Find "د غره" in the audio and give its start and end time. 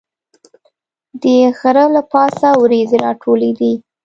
1.21-1.85